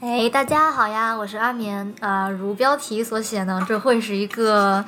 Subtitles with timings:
[0.00, 4.84] 哎，大家好呀，我是阿棉啊、如标题所写呢，这会是一个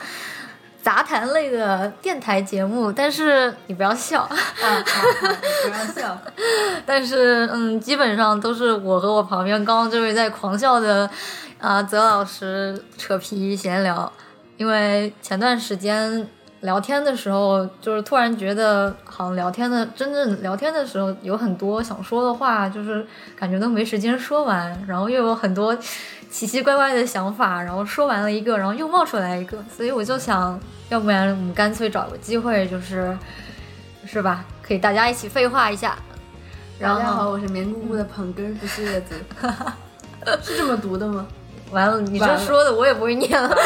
[0.84, 4.30] 杂谈类的电台节目，但是你不要笑，啊，
[5.64, 6.16] 不要笑。
[6.86, 11.10] 但是嗯，基本上都是我和我旁边刚刚这位在狂笑的
[11.58, 14.10] 啊、泽老师扯皮闲聊，
[14.58, 16.28] 因为前段时间
[16.60, 25.74] 聊天的时候，就是突然觉得好像聊天的真正聊天的时候有很多想说的话，就是感觉都没时间说完，然后又有很多
[26.30, 33.16] 奇奇怪怪的想法，然后说完了一个，然后又冒出来一个，所以我就想，要不然我们干脆找个机会，就是
[34.04, 35.96] 是吧，可以大家一起废话一下。
[36.78, 39.14] 然后大家好，我是棉姑姑的捧哏，不是叶子，
[40.42, 41.26] 是这么读的吗？
[41.72, 43.56] 完了，你这说的我也不会念了。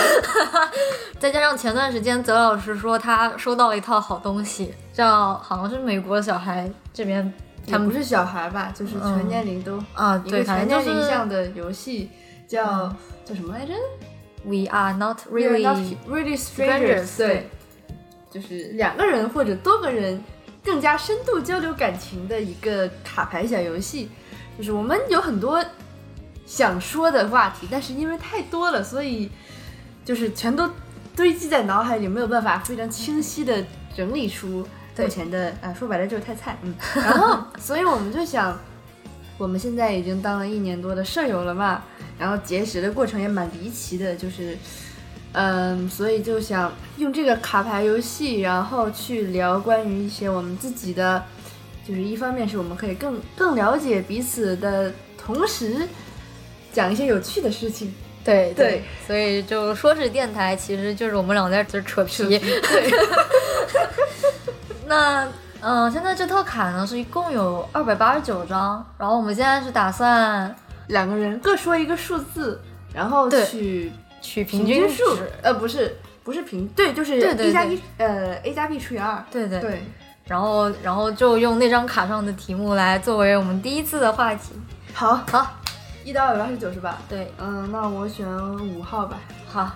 [1.19, 7.33] 再加上前段时间泽老师说他收到了一套好东西，叫好像是美国小孩这边
[7.67, 12.11] 他们不是小孩吧，就是全年龄都啊，对，全年龄向的游戏，
[12.47, 12.95] 叫
[13.25, 13.73] 叫什么来着
[14.45, 17.17] We are not really really strangers，strangers。
[17.17, 17.49] 对，
[18.31, 20.23] 就是两个人或者多个人
[20.63, 24.11] 更加深度交流感情的一个卡牌小游戏。
[24.59, 25.65] 就是我们有很多
[26.47, 29.31] 想说的话题，但是因为太多了，所以
[30.05, 30.71] 就是全都
[31.17, 33.65] 堆积在脑海里，没有办法非常清晰的
[33.97, 36.57] 整理出目前的啊，说白了就是太菜。
[36.63, 38.59] 嗯，然后所以我们就想。
[39.37, 41.83] 我们现在已经当了一年多的舍友了嘛，
[42.17, 44.57] 然后结识的过程也蛮离奇的，就是，
[45.33, 51.25] 嗯，所以就想用这个卡牌游戏，然后去聊关于一些我们自己的，
[51.85, 55.89] 就是一方面是我们可以更更了解彼此的同时，
[56.75, 57.95] 讲一些有趣的事情。
[58.25, 62.25] 对对，所以就说是电台，其实就是我们俩在这扯皮。
[62.39, 62.91] 对，
[64.89, 65.25] 那
[65.61, 70.55] 嗯、呃现在这套卡呢是一共有二百八十九张，然后我们现在是打算
[70.89, 72.61] 两个人各说一个数字，
[72.95, 79.23] 然后对取取平均数。，呃，不是不是平，对，就是对对对一加一，呃，a 加 b 除以二。
[79.31, 79.83] 对对对，
[80.27, 84.53] 然后然后就用那张卡上的题目来作为我们第一次的话题。
[84.95, 85.61] 好，好，
[86.05, 86.99] 一到二百八十九是吧？
[87.09, 88.27] 对，嗯，那我选
[88.69, 89.19] 五号吧。
[89.49, 89.73] 好，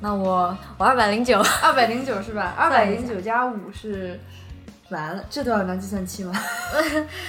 [0.00, 2.54] 那我我二百零九，二百零九是吧？
[2.58, 4.18] 二百零九加五是，
[4.88, 6.32] 完了，这都要拿计算器吗？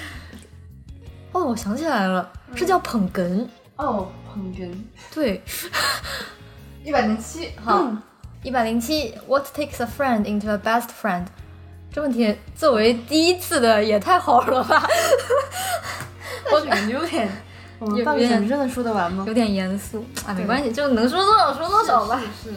[1.34, 3.46] 哦，我想起来了，是叫捧哏。
[3.76, 4.72] 哦，捧哏，
[5.14, 5.44] 对，
[6.86, 7.92] 一百零七，好，
[8.42, 11.26] 一百零七，What takes a friend into a best friend？
[11.92, 14.88] 这问题作为第一次的也太好了吧，
[16.52, 17.30] 我感觉有点，
[17.84, 19.26] 我们半个小时真的说得完吗？
[19.28, 22.22] 有点严肃啊，没关系，就能说多少说多少吧。
[22.42, 22.52] 是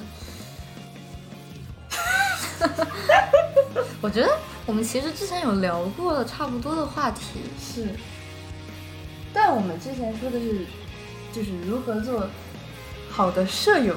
[1.91, 2.69] 是，
[4.01, 4.31] 我觉得
[4.65, 7.89] 我们其实之前有聊过了差不多的话题，是是。
[9.35, 10.65] 但我们之前说的是，
[11.33, 12.29] 就是如何做
[13.11, 13.95] 好的舍友，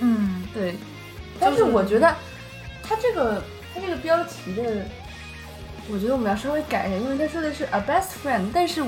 [0.00, 0.74] 嗯，对。
[1.38, 2.12] 但是我觉得，
[2.82, 3.40] 他这个
[3.72, 4.84] 他这个标题的，
[5.88, 8.84] 我觉得我们要稍微改一下，因为他说的是 a best friend，但是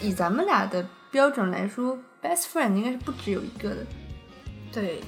[0.00, 3.76] 以咱们俩的标准来说，best friend 应该是不只有一个的。
[4.72, 5.00] 对，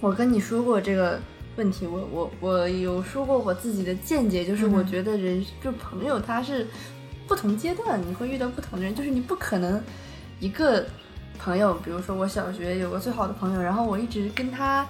[0.00, 1.20] 我跟你说过这个
[1.56, 6.66] 问题，我我我有说过我自己的见解，就是我嗯觉得人、就朋友他是
[7.28, 9.80] 不同阶段你会遇到不同的人，就是你不可能
[10.40, 10.84] 一个
[11.38, 14.86] 朋友，比如说我小学有个最好的朋友，然后我一直跟他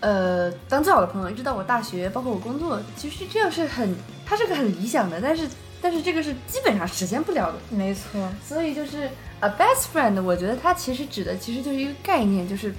[0.00, 5.48] 呃当最好的朋友，一直到我大学，包括我工作，其实这样是很，他是个很理想的，但是
[5.80, 7.58] 但是这个是基本上实现不了的。
[7.70, 9.10] 没错，所以就是
[9.40, 12.74] a best friend，我觉得它其实指的其实就是一个概念，就是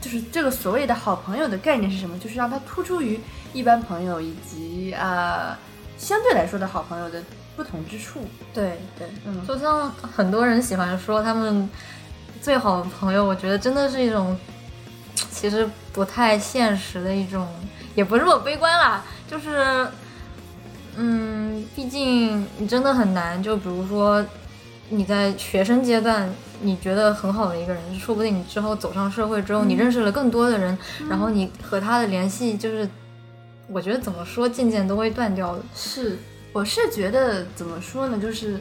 [0.00, 2.18] 就是这个所谓的好朋友的概念是什么？
[2.18, 3.18] 就是让它突出于
[3.52, 5.58] 一般朋友以及啊、呃
[5.98, 7.22] 相对来说的好朋友的
[7.56, 8.20] 不同之处。
[8.52, 11.66] 对对，嗯就像很多人喜欢说他们
[12.42, 14.38] 最好的朋友，我觉得真的是一种
[15.30, 17.48] 其实不太现实的一种，
[17.94, 19.88] 也不是我悲观啦，就是
[20.96, 24.24] 嗯，毕竟你真的很难，就比如说
[24.88, 26.28] 你在学生阶段。
[26.62, 30.76] 你觉得很好的一个人，说不定你之后走上社会之后，你认识了更多的人，
[31.06, 32.88] 然后你和他的联系就是，
[33.68, 35.62] 我觉得怎么说，渐渐都会断掉的。
[35.74, 36.16] 是，
[36.54, 38.18] 我是觉得怎么说呢？
[38.18, 38.58] 就是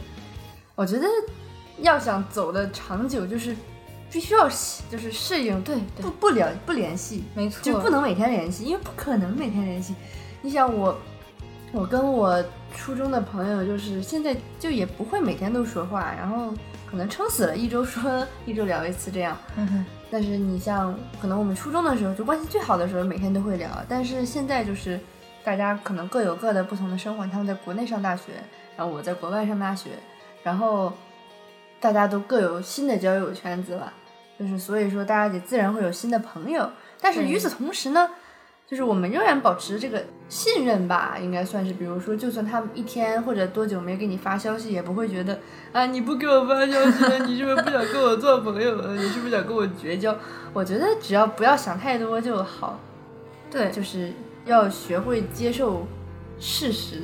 [0.75, 1.07] 我觉得
[1.79, 3.55] 要想走的长久，就是
[4.11, 4.49] 必须要
[4.91, 9.95] 就是适应对对不不联不联系，没错，就不能每天联系，因为不可能每天联系。
[10.41, 10.99] 你想我，
[11.75, 12.42] 我跟我
[12.74, 16.54] 初中的朋友，就是现在就也不会每天都说话，然后
[16.89, 19.38] 可能撑死了一周说一周聊一次这样。
[20.10, 24.98] 但是你像可能我们初中的时候就关系最好的时候，每天都会聊，但是现在就是
[25.44, 28.31] 大家可能各有各的不同的生活，他们在国内上大学，
[28.77, 29.89] 然后我在国外上大学，
[30.44, 30.94] 然后
[31.81, 33.92] 大家都各有新的交友圈子了，
[34.39, 36.72] 就是所以说大家也自然会有新的朋友。
[37.01, 38.10] 但是与此同时呢，
[38.67, 41.71] 就是我们仍然保持这个信任吧，应该算是。
[41.73, 45.39] 比如说，就算他们一天或者多久没给你发消息，也不会觉得
[45.71, 48.95] 啊你不给我发消息，你是不是不想跟我做朋友了？
[48.95, 50.17] 你是不是想跟我绝交？
[50.51, 52.79] 我觉得只要不要想太多就好。
[53.51, 54.12] 对，就是
[54.45, 55.85] 要学会接受
[56.39, 57.03] 事实，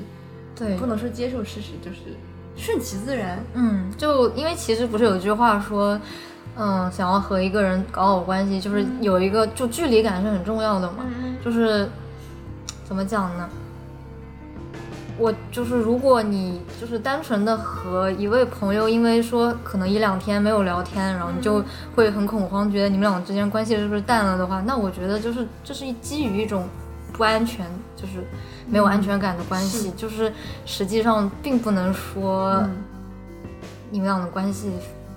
[0.56, 2.00] 对，不能说接受事实，就是
[2.58, 3.38] 顺其自然。
[3.54, 6.00] 嗯，就因为其实不是有句话说，
[6.58, 11.06] 嗯，想要和一个人搞好关系，就是有一个就距离感是很重要的嘛。
[11.06, 11.90] 嗯就是
[12.84, 13.50] 怎么讲呢？
[15.18, 21.64] 我就是，如果你就是单纯的和一位朋友，因为说可能一两天没有聊天，然后你就
[21.96, 26.68] 会很恐慌，觉得你们俩之间关系是不是淡了的话，那我觉得就是这是基于一种
[27.14, 27.66] 不安全，
[27.96, 28.26] 就是
[28.68, 30.32] 没有安全感的关系，就是
[30.66, 32.72] 实际上并不能说嗯。
[33.94, 34.72] 你们俩的关系，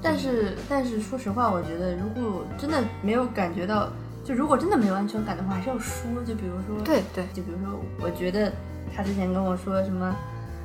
[0.05, 3.89] 但是，但是说实话，我觉得如果真的没有感觉到，
[4.23, 6.05] 就如果真的没有安全感的话，还是要说。
[6.27, 8.53] 就比如说，对对，就比如说，我觉得
[8.95, 10.15] 他之前跟我说什么，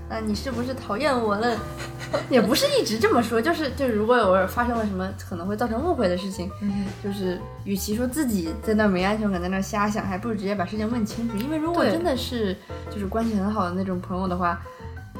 [0.09, 1.57] 啊，你是不是讨厌我了？
[2.29, 11.37] 也不是一直这么说，就是就是，如果偶尔发生了什么可能会造成误会的事情，嗯，就是与其说自己在那儿没安全感，在那儿瞎想，还不如直接把事情问清楚。
[11.37, 12.55] 因为如果真的是
[12.89, 14.59] 就是关系很好的那种朋友的话，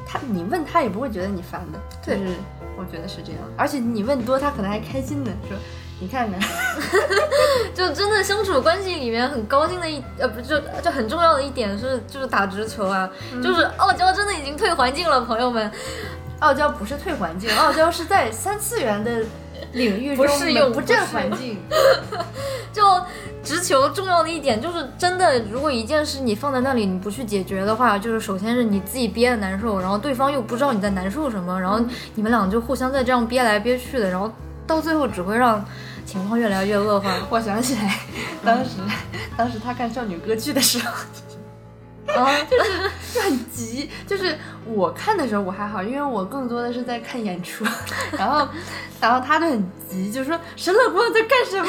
[0.04, 1.78] 他你问他也不会觉得你烦的。
[2.04, 2.34] 对就是
[2.80, 3.40] 我觉得是这样。
[3.56, 5.56] 而且你问多，他可能还开心呢，说
[6.00, 6.40] 你看看，
[7.74, 13.10] 就真的相处关系里面很高兴的一呃不就就很重要的一点是就是打直球啊，
[13.42, 15.70] 就是傲娇真的已经退环境了，朋友们，
[16.38, 19.22] 傲娇不是退环境，傲娇是在三次元的
[19.72, 21.58] 领域中不适用不占不适用环境。
[22.72, 22.82] 就
[23.42, 31.80] 直球重要的一点就是真的，如果一件事你放在那里你不去解决的话，就是首先是你自己憋的难受，然后对方又不知道你在难受什么，然后
[32.14, 34.30] 你们俩就互相在这样憋来憋去的，然后
[34.66, 35.64] 到最后只会让
[36.04, 37.12] 情况越来越恶化。
[37.30, 38.00] 我想起来，
[38.44, 38.70] 当时
[39.36, 40.92] 当时他看少女歌剧的时候。
[42.16, 42.30] 啊，
[43.14, 47.64] 就很急，就是我看的时候我还好，因为我更多的是在看演出，
[48.16, 48.48] 然后，
[49.00, 51.68] 然后他就很急，就说沈乐光在干什么？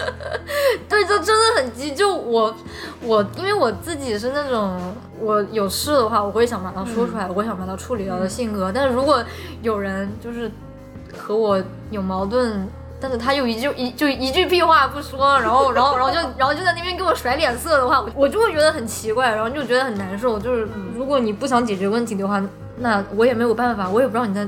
[0.88, 1.94] 对，就真的很急。
[1.94, 2.54] 就我，
[3.02, 8.70] 我因为我自己是那种，我有事的话，我会想把它说出来，我会想把它处理掉的性格。
[8.72, 9.22] 但是如果
[9.62, 10.50] 有人就是
[11.16, 12.68] 和我有矛盾，
[13.08, 20.40] 但是他又一句一就一句屁话不说，然后然后然后就 然后就在那边给我甩脸色的话，我我就会觉得很奇怪，然后就觉得很难受。
[20.40, 22.42] 就是如果你不想解决问题的话，
[22.78, 24.44] 那我也没有办法，我也不知道你在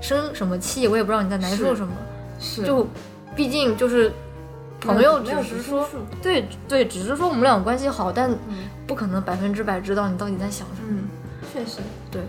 [0.00, 1.92] 生什么气，我也不知道你在难受什么。
[2.40, 2.84] 是就
[3.36, 4.12] 毕竟就是
[4.80, 5.88] 朋友，只是说，
[6.20, 10.88] 对对，只是说我们俩关系好，但嗯不可能百分之百知道你到底在想什么。
[10.90, 11.04] 嗯，
[11.52, 11.78] 确实，
[12.10, 12.22] 对，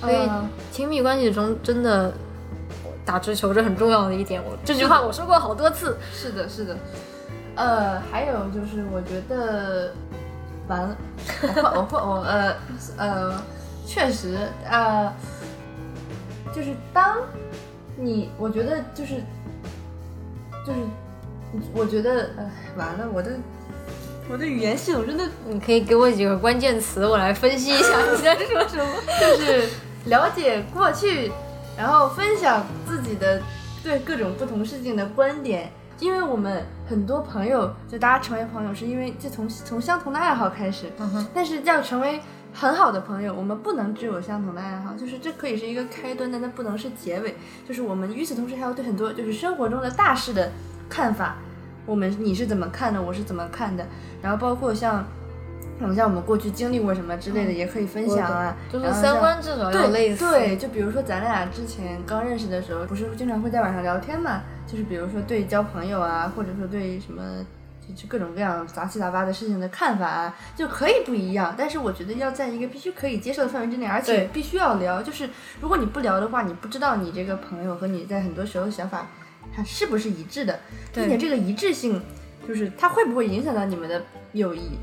[0.00, 2.12] 所以呃亲密关系中真的
[3.08, 4.38] 打直球这很重要的一点。
[4.44, 5.96] 我这句话我说过好多次。
[6.12, 6.76] 是的，是的，
[7.56, 9.94] 呃，还有就是我觉得
[10.68, 10.96] 完了，
[11.42, 12.54] 我会我换我呃
[12.98, 13.42] 呃，
[13.86, 14.36] 确实
[14.68, 15.10] 呃，
[16.54, 17.16] 就是当
[17.96, 19.14] 你我觉得就是
[20.66, 20.80] 就是
[21.72, 23.30] 我觉得呃完了，我的
[24.30, 28.86] 我的语言系统真的你可以给我几个关键词，我来分析一下 你在说什么。
[29.18, 29.66] 就是
[30.04, 31.32] 了解过去，
[31.78, 33.40] 然后分享自己的
[33.82, 35.70] 对各种不同事情的观点。
[36.00, 40.86] 因为我们很多朋友，就大家成为朋友，是因为就从从相同的爱好开始。
[41.34, 42.20] 但是要成为
[42.52, 47.36] 很好的朋友，我们不能只有相同的爱好，就是这可以是一个开端，但它不能是结尾。
[47.66, 50.52] 就是我们与此同时还要对很多就是生活中的大事的
[50.88, 51.36] 看法，
[51.84, 53.84] 我们你是怎么看的，我是怎么看的，
[54.22, 55.04] 然后包括像。
[55.80, 58.56] 嗯，像我们过去经历过什么之类的，也可以分享啊。
[58.72, 60.28] 就三观至少要对类似。
[60.30, 64.42] 对，就比如说咱俩之前刚认识的时候，不是经常会在网上聊天嘛？
[64.66, 67.22] 就是比如说对交朋友啊，或者说对什么
[67.80, 71.54] 就就各种各样杂七杂八的事情的看法啊，就可以不一样。
[71.56, 75.00] 但是我觉得要在一个必须可以接受的范围之内，而且必须要聊。
[75.00, 75.30] 就是
[75.60, 79.06] 如果你不聊的话，你不知道你这个朋友和你在很多时候的想法，
[79.54, 80.58] 它是不是一致的，
[80.92, 82.02] 并且这个一致性，
[82.46, 84.76] 就是它会不会影响到你们的友谊？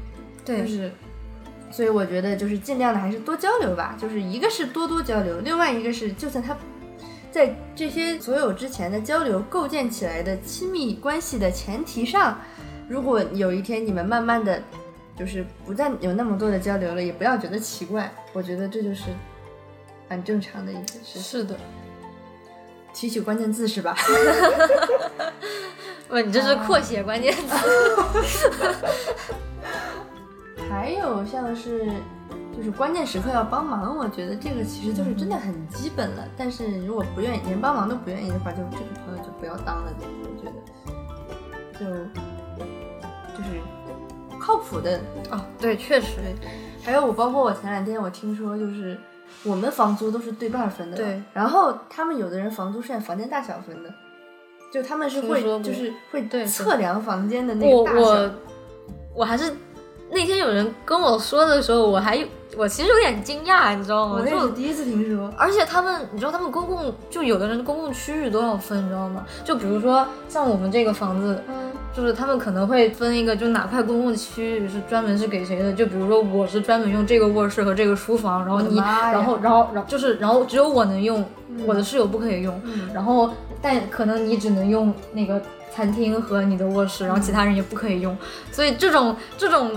[0.46, 0.92] 就是，
[1.72, 3.98] 所以我觉得就是尽量的还是多交流吧。
[4.00, 6.56] 就是一个是多多交流，另外一个是就算他
[7.32, 12.40] 在这些所有之前的交流构建起来的亲密关系的前提上，
[12.88, 14.62] 如果有一天你们慢慢的
[15.18, 18.14] 就是不再有那么多的交流了，也不要觉得奇怪。
[18.34, 19.06] 我觉得这就是
[20.08, 21.20] 很正常的一件事。
[21.20, 21.58] 是的。
[22.94, 23.96] 提取关键字是吧？
[26.08, 27.42] 不，你这是扩写关键词。
[30.76, 31.90] 还有像是
[32.56, 36.28] 就是关键时刻要帮忙，我觉得这个其实就是真的很基本了。
[36.36, 39.94] 但是如果不愿意，连帮忙都不愿意的话，就这个朋友就不要当了。
[40.00, 40.52] 我觉
[41.80, 41.86] 得，就
[43.38, 43.62] 就是
[44.38, 45.00] 靠谱的
[45.32, 46.20] 哦，对，确实，
[46.84, 48.98] 还有我包括我前两天我听说就是。
[49.44, 51.22] 我们房租都是对半分的，对。
[51.34, 53.94] 然后他们有的人房租是按房间大小分的，
[54.72, 58.00] 就他们是会就是会测量房间的那个大小。
[58.00, 58.32] 我我
[59.16, 59.52] 我还是
[60.16, 64.16] 那天有人跟我说的时候，我还我其实有点惊讶，你知道吗？
[64.18, 65.30] 我也是第一次听说。
[65.38, 69.26] 而且他们，你知道他们公共就有的人公共区域都要分，你知道吗？
[69.44, 71.72] 就比如说像我们这个房子，嗯。
[71.96, 75.72] 就是他们可能会分一个，就哪块公共区域是专门是给谁的。
[75.72, 81.24] 就比如说我是专门用这个卧室和这个书房，然后你，然后然后然后就是然后只有我能用，
[81.66, 82.62] 我的室友不可以用。
[82.94, 83.30] 然后
[83.62, 85.42] 但可能你只能用那个
[85.74, 88.14] 餐厅和你的卧室，然后其他人也不可以用。
[88.52, 89.72] 所以这种这种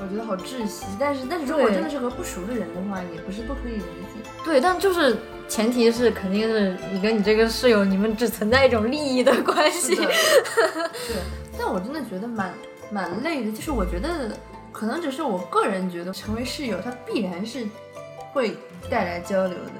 [0.00, 0.84] 我觉得好窒息。
[0.98, 4.30] 但是但是如果真的是和不熟的人的话，也不是不可以理解。
[4.44, 5.16] 对，但就是
[5.48, 9.94] 前提是肯定是你跟你这个室友，你们只存在一种利益的关系。
[9.96, 10.06] 对。
[11.56, 12.52] 但我真的觉得蛮
[12.90, 14.36] 蛮累的，就是我觉得
[14.72, 17.64] 可能只是我个人觉得，成为室友他必然是
[18.32, 18.56] 会
[18.90, 19.70] 带来交流的，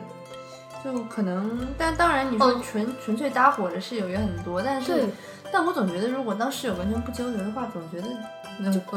[0.84, 5.06] 就可能，但当然你说纯纯粹搭伙的室友也很多，但是，
[5.54, 8.08] 但我总觉得如果当室友完全不交流的话，总觉得。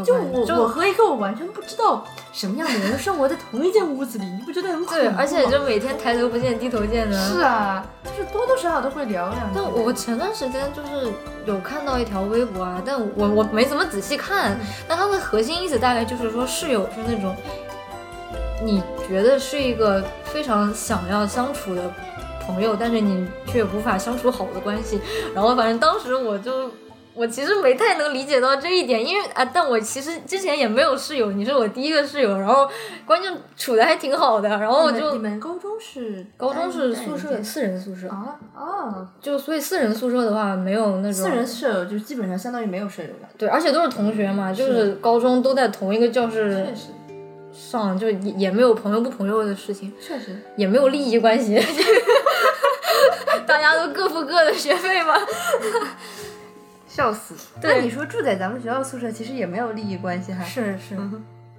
[0.03, 7.17] 就我我和一个我完全不知道什么样的人生活在同一间屋子里，你不觉得很恐怖对，而且就每天抬头不见低头见的。
[7.17, 9.53] 是啊，就是多多少少都会聊两句。
[9.55, 11.11] 但我前段时间就是
[11.45, 14.59] 有看到一条微博啊，但我我没怎么仔细看。
[14.87, 17.35] 但它的核心意思大概就是说，室友是那种
[18.63, 21.81] 你觉得是一个非常想要相处的
[22.47, 24.99] 朋友，但是你却无法相处好的关系。
[25.35, 26.71] 然后反正当时我就。
[27.19, 32.69] 我其实没太能理解到这一点，因为啊，但我其实之前也没有室友，你是我第一个室友，然后
[33.07, 46.67] 关键处的还挺好的，然后我就你们高中是高中是宿舍四人宿舍啊啊，就所以四人宿舍的话没有那种四人舍友就基本上相当于没有舍友了，对，而且都是同学嘛，就是高中都在同一个教室
[47.51, 50.39] 上，就也也没有朋友不朋友的事情，确实。
[50.55, 51.55] 也没有利益关系，
[53.47, 55.13] 大家都各付各的学费吗。
[56.87, 57.35] 笑死！
[57.61, 60.43] 那你说住在咱们学校宿舍，其实也没有利益关系哈。
[60.43, 60.97] 是是，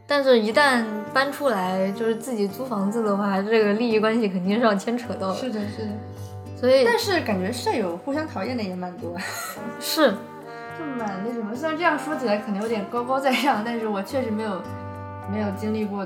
[0.04, 5.34] 但是，一旦搬出来就是自己租房子的话，这个利益关系肯定是要牵扯到的。
[5.34, 5.92] 是的，是的。
[6.56, 9.16] 所以，但是感觉舍友互相讨厌的也蛮多。
[9.78, 10.10] 是，
[10.76, 11.54] 就蛮那什么。
[11.54, 14.60] 虽然这样说起来可能有点高高在上，但是我确实没有
[15.30, 16.04] 没有经历过。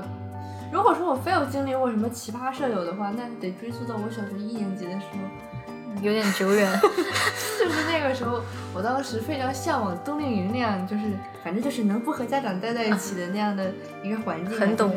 [0.71, 5.52] 如果说我非要经历过什么奇葩舍友的话，那得追溯到我小学一年级的时候。
[6.01, 6.69] 有点久远，
[7.59, 8.41] 就是那个时候，
[8.73, 11.03] 我当时非常向往冬令营那样，就是
[11.43, 13.71] 反正就是能不和家长待在一起的那样的
[14.03, 14.59] 一个环境。
[14.59, 14.91] 很懂。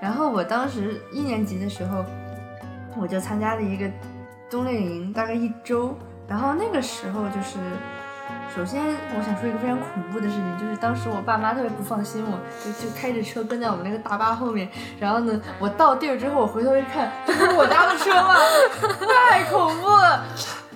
[0.00, 2.04] 然后我当时一年级的时候，
[2.96, 3.90] 我就参加了一个
[4.48, 5.96] 冬令营，大概一周。
[6.26, 7.58] 然后那个时候就是。
[8.54, 8.84] 首先，
[9.16, 14.68] 我想说一个非常恐怖的事情，就是当时我爸妈特别不放心我，就就开着车跟在我们那个大巴后面。
[14.98, 18.34] 然后呢，我到地儿之后，我回头一看，这不是我家的车吗？
[19.30, 20.24] 太恐怖了，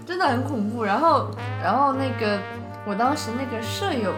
[0.07, 0.85] 真的很恐怖。
[0.85, 1.28] 然后，
[1.62, 2.38] 然后那个
[2.87, 4.12] 我当时那个舍友，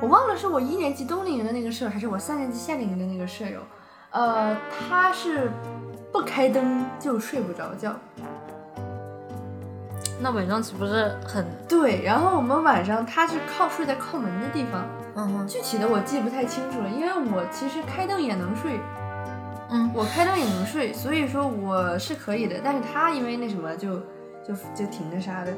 [0.00, 3.60] 我忘了是我一年级冬令营的那个舍友，还是我三年级夏令营的那个舍友。
[4.10, 4.56] 呃，
[4.88, 5.50] 他是
[6.12, 7.94] 不开灯就睡不着觉。
[10.20, 12.02] 那晚上岂不是很对？
[12.02, 14.84] 然后我们晚上他是靠睡在靠门的地方，
[15.14, 18.80] 嗯，具体的我记不太清楚了，因为我其实开灯也能睡，
[19.70, 22.56] 嗯，我开灯也能睡，所以说我是可以的。
[22.62, 23.96] 但是他因为那什么就
[24.46, 25.52] 就就挺那啥的。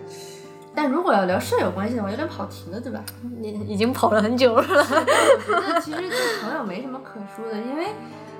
[0.74, 3.02] 但如果要聊舍友关系的话，有点跑题了，对吧？
[3.40, 4.62] 你已经跑了很久了。
[4.68, 7.88] 我觉得其实对朋友没什么可说的，因为。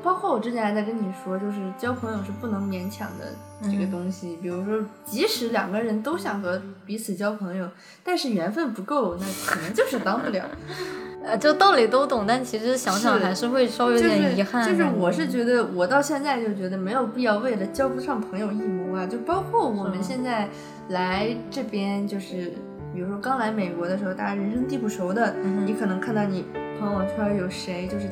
[0.03, 4.39] 包括我之前还在跟你说，就是交朋友是不能勉强的这个东西。
[4.41, 7.69] 比如说，即使两个人都想和彼此交朋友，
[8.03, 10.45] 但是缘分不够，那可能就是当不了。
[11.23, 14.67] 呃，就道理都懂，但其实想想还是会稍微有点遗憾。
[14.67, 19.07] 就是我是觉得，我到现在就觉得没有必要为了交不上朋友一谋啊。
[19.07, 20.49] 就包括我们现在
[20.89, 22.55] 来这边，就是
[22.95, 25.35] 比如说刚来美国的时候，大家人生地不熟的，
[25.67, 26.47] 你可能看到你
[26.81, 28.09] 朋友圈有谁，就是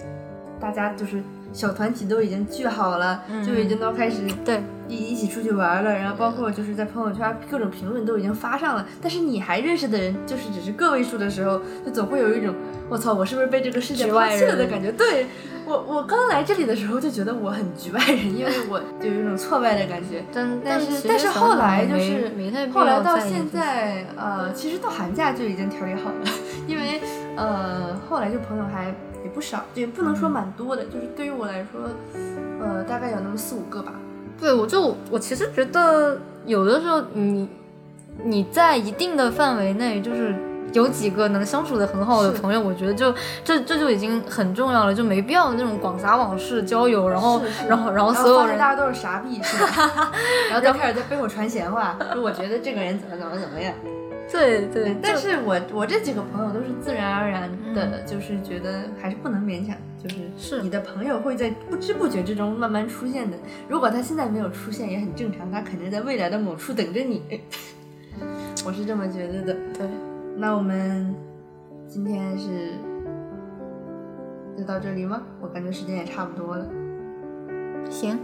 [0.61, 1.23] 大家就是。
[1.53, 12.55] 小团体都已经聚好了，就已经都开始对一一起出去玩了，然后包括就是在朋友圈各种评论都已经发上了，但是你还认识的人就是只是个位数的时候，就总会有一种
[12.89, 14.93] 我操，我是不是被这个世界抛弃了的感觉？
[14.93, 15.27] 对
[15.67, 20.23] 我，我刚来这里的时候就觉得我很局外人， 因为我就有一种挫败的感觉。
[20.33, 22.31] 但但是但是后来就是
[22.73, 26.31] 后来到现在，呃，其实到寒假就已经调理好了，
[26.67, 27.01] 因为
[27.37, 28.95] 呃后来就朋友还。
[29.29, 31.83] 也不少，也不能说蛮多的，就是对于我来说，
[32.61, 33.93] 呃，大概有那么四五个吧。
[34.41, 37.47] 对，我就我其实觉得有的时候你
[38.25, 40.35] 你在一定的范围内，就是
[40.73, 50.11] 有几个能相处的很好的朋友，我觉得就这这就已经很重要了，就没必要那种广撒网式交友，然后然后然后所有人大家都是傻逼是吧？
[50.51, 53.75] 然后就开始在背后传闲话，说我觉得这个人怎么怎么怎么样。
[54.31, 63.37] 对对，但是我我这几个朋友都是自然而然的，就是觉得还是不能勉强，就是是你的朋友会在不知不觉之中慢慢出现的。
[63.69, 67.23] 如果他现在没有出现也很正常，他肯定在未来的某处等着你。
[68.67, 69.55] 我是这么觉得的。
[69.77, 69.89] 对，
[70.37, 71.15] 那我们
[71.87, 72.73] 今天是
[74.59, 75.23] 就到这里吗？
[75.41, 76.67] 我感觉时间也差不多了。
[77.89, 78.19] 行，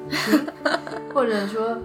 [1.14, 1.78] 或者说，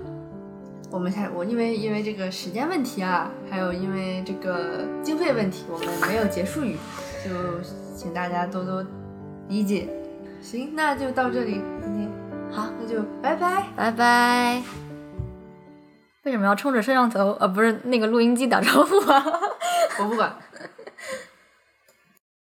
[0.92, 6.76] 我们下我因为因为这个时间问题啊，还有因为这个经费问题，我们没有结束语，
[7.24, 7.62] 就
[7.96, 8.84] 请大家多多
[9.48, 9.88] 理解。
[10.42, 12.10] 行，那就到这里，今天
[12.52, 13.68] 好，那就拜拜。
[13.76, 14.64] 拜拜。
[16.24, 19.24] 为什么要冲着摄像头呃不是那个录音机打招呼啊？
[20.02, 20.36] 我不管。